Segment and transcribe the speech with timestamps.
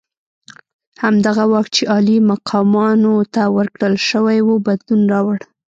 [1.03, 5.37] همدغه واک چې عالي مقامانو ته ورکړل شوی وو بدلون راوړ.